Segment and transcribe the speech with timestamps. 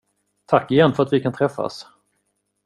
[0.47, 1.85] Tack igen för att vi kan träffas.